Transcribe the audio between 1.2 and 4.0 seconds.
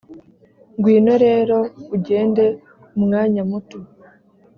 rero ugende umwanya muto